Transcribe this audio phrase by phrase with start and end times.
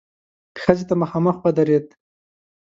[0.61, 1.87] ښځې ته مخامخ ودرېد.